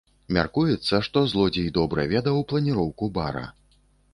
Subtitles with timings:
[0.35, 3.45] Мяркуецца, што злодзей добра ведаў планіроўку бара.